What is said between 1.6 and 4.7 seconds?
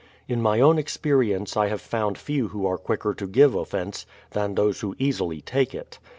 have found few who are quicker to give offence, than